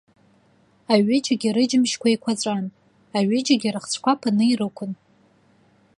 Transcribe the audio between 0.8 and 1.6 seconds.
Аҩыџьагьы